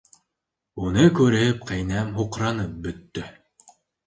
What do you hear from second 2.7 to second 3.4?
бөттө.